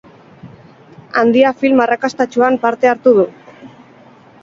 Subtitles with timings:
[1.23, 3.31] Handia film arrakastatsuan parte hartu du.